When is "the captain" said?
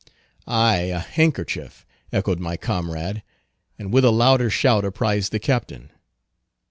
5.31-5.91